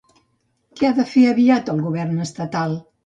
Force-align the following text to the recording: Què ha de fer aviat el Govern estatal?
Què 0.79 0.87
ha 0.89 0.95
de 1.01 1.05
fer 1.11 1.25
aviat 1.33 1.69
el 1.75 1.83
Govern 1.89 2.25
estatal? 2.29 2.75